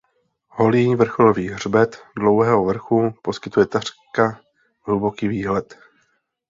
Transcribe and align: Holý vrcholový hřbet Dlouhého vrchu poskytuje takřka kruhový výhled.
Holý 0.47 0.95
vrcholový 0.95 1.49
hřbet 1.49 2.03
Dlouhého 2.17 2.65
vrchu 2.65 3.13
poskytuje 3.23 3.65
takřka 3.65 4.41
kruhový 4.81 5.27
výhled. 5.27 5.77